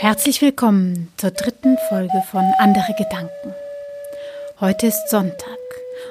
[0.00, 3.52] Herzlich willkommen zur dritten Folge von Andere Gedanken.
[4.60, 5.58] Heute ist Sonntag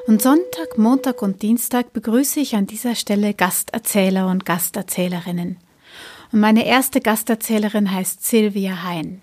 [0.07, 5.55] und Sonntag, Montag und Dienstag begrüße ich an dieser Stelle Gasterzähler und Gasterzählerinnen.
[6.33, 9.21] Und meine erste Gasterzählerin heißt Silvia Hein.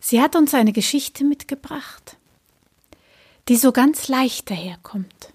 [0.00, 2.16] Sie hat uns eine Geschichte mitgebracht,
[3.48, 5.32] die so ganz leicht daherkommt.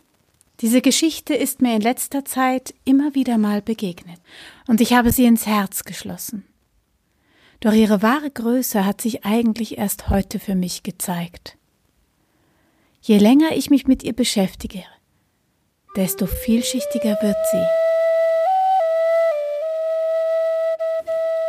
[0.59, 4.20] Diese Geschichte ist mir in letzter Zeit immer wieder mal begegnet
[4.68, 6.46] und ich habe sie ins Herz geschlossen.
[7.59, 11.58] Doch ihre wahre Größe hat sich eigentlich erst heute für mich gezeigt.
[13.02, 14.84] Je länger ich mich mit ihr beschäftige,
[15.96, 17.66] desto vielschichtiger wird sie.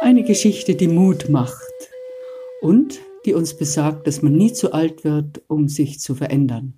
[0.00, 1.56] Eine Geschichte, die Mut macht
[2.60, 6.74] und die uns besagt, dass man nie zu alt wird, um sich zu verändern.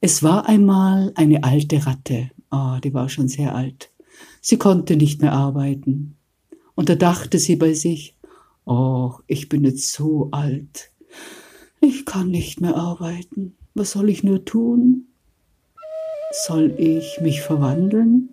[0.00, 3.90] Es war einmal eine alte Ratte, oh, die war schon sehr alt.
[4.40, 6.16] Sie konnte nicht mehr arbeiten.
[6.76, 8.16] Und da dachte sie bei sich,
[8.66, 10.92] oh, ich bin jetzt so alt.
[11.80, 13.56] Ich kann nicht mehr arbeiten.
[13.74, 15.08] Was soll ich nur tun?
[16.46, 18.30] Soll ich mich verwandeln?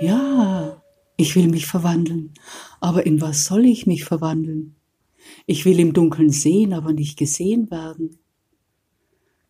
[0.00, 0.82] Ja,
[1.16, 2.34] ich will mich verwandeln.
[2.80, 4.76] Aber in was soll ich mich verwandeln?
[5.46, 8.18] Ich will im Dunkeln sehen, aber nicht gesehen werden.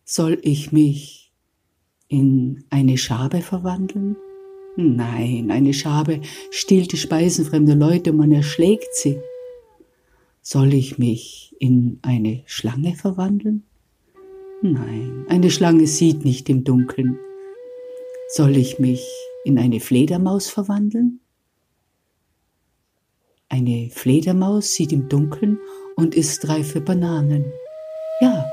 [0.05, 1.33] Soll ich mich
[2.07, 4.15] in eine Schabe verwandeln?
[4.77, 9.19] Nein, eine Schabe stiehlt die Speisen fremder Leute und man erschlägt sie.
[10.41, 13.63] Soll ich mich in eine Schlange verwandeln?
[14.61, 17.19] Nein, eine Schlange sieht nicht im Dunkeln.
[18.29, 19.05] Soll ich mich
[19.43, 21.19] in eine Fledermaus verwandeln?
[23.49, 25.59] Eine Fledermaus sieht im Dunkeln
[25.97, 27.45] und isst reife Bananen.
[28.21, 28.45] Ja,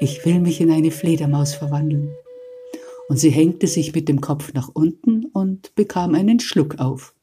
[0.00, 2.10] ich will mich in eine Fledermaus verwandeln
[3.08, 7.14] und sie hängte sich mit dem Kopf nach unten und bekam einen Schluck auf.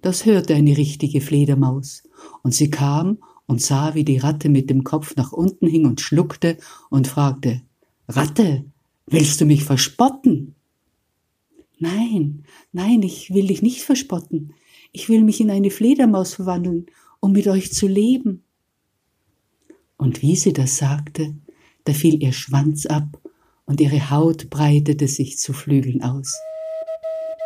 [0.00, 2.02] Das hörte eine richtige Fledermaus,
[2.42, 6.00] und sie kam und sah, wie die Ratte mit dem Kopf nach unten hing und
[6.00, 6.58] schluckte
[6.90, 7.62] und fragte
[8.08, 8.64] Ratte,
[9.06, 10.54] willst du mich verspotten?
[11.78, 14.54] Nein, nein, ich will dich nicht verspotten.
[14.92, 16.86] Ich will mich in eine Fledermaus verwandeln,
[17.20, 18.44] um mit euch zu leben.
[19.96, 21.34] Und wie sie das sagte,
[21.84, 23.20] da fiel ihr Schwanz ab
[23.64, 26.36] und ihre Haut breitete sich zu Flügeln aus.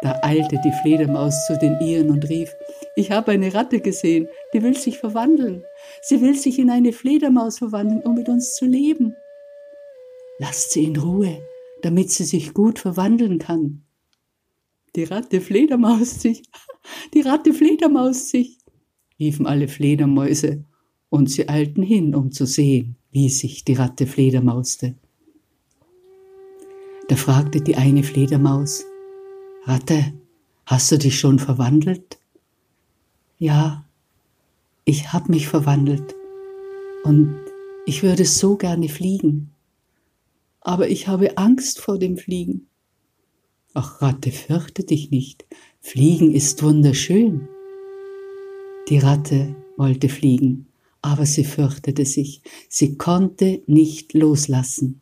[0.03, 2.55] Da eilte die Fledermaus zu den Iren und rief,
[2.97, 5.63] ich habe eine Ratte gesehen, die will sich verwandeln.
[6.03, 9.15] Sie will sich in eine Fledermaus verwandeln, um mit uns zu leben.
[10.39, 11.41] Lasst sie in Ruhe,
[11.83, 13.83] damit sie sich gut verwandeln kann.
[14.95, 16.43] Die Ratte Fledermaus sich,
[17.15, 18.59] die Ratte Fledermaus sich,
[19.19, 20.65] riefen alle Fledermäuse,
[21.09, 24.97] und sie eilten hin, um zu sehen, wie sich die Ratte Fledermauste.
[27.09, 28.85] Da fragte die eine Fledermaus,
[29.69, 30.13] Ratte,
[30.65, 32.21] hast du dich schon verwandelt?
[33.37, 33.85] Ja,
[34.85, 36.15] ich hab mich verwandelt
[37.03, 37.35] und
[37.85, 39.51] ich würde so gerne fliegen,
[40.61, 42.69] aber ich habe Angst vor dem Fliegen.
[43.75, 45.45] Ach Ratte, fürchte dich nicht,
[45.81, 47.49] Fliegen ist wunderschön.
[48.89, 50.69] Die Ratte wollte fliegen,
[51.03, 55.01] aber sie fürchtete sich, sie konnte nicht loslassen.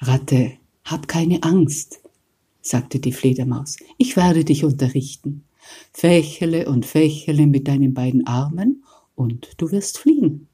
[0.00, 2.00] Ratte, hab keine Angst,
[2.64, 5.44] sagte die Fledermaus, ich werde dich unterrichten.
[5.92, 10.48] Fächele und fächele mit deinen beiden Armen und du wirst fliegen.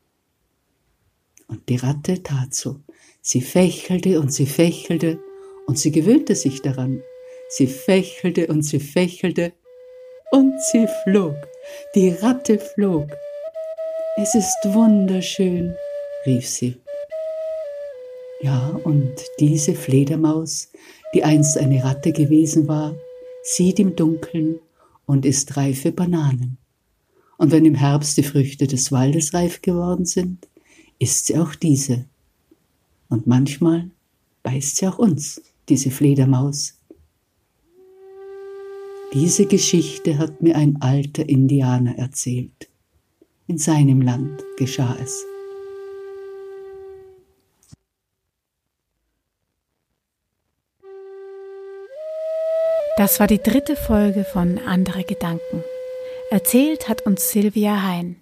[1.46, 2.80] Und die Ratte tat so.
[3.22, 5.20] Sie fächelte und sie fächelte
[5.66, 7.00] und sie gewöhnte sich daran.
[7.48, 9.52] Sie fächelte und sie fächelte
[10.30, 11.34] und sie flog.
[11.94, 13.08] Die Ratte flog.
[14.16, 15.74] Es ist wunderschön,
[16.26, 16.80] rief sie.
[18.42, 20.70] Ja, und diese Fledermaus,
[21.14, 22.94] die einst eine Ratte gewesen war,
[23.42, 24.58] sieht im Dunkeln
[25.06, 26.56] und isst reife Bananen.
[27.36, 30.48] Und wenn im Herbst die Früchte des Waldes reif geworden sind,
[30.98, 32.06] isst sie auch diese.
[33.08, 33.90] Und manchmal
[34.42, 36.74] beißt sie auch uns, diese Fledermaus.
[39.12, 42.68] Diese Geschichte hat mir ein alter Indianer erzählt.
[43.48, 45.24] In seinem Land geschah es.
[52.96, 55.64] Das war die dritte Folge von Andere Gedanken.
[56.30, 58.16] Erzählt hat uns Silvia Hein.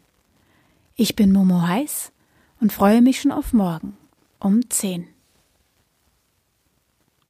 [0.97, 2.13] Ich bin Momo Heiß
[2.61, 3.97] und freue mich schon auf morgen
[4.41, 5.09] um 10.